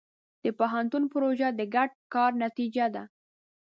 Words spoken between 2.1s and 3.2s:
کار نتیجه ده.